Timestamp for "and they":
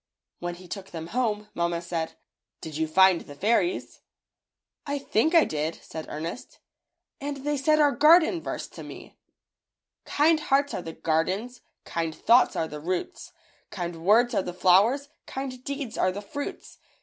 7.19-7.55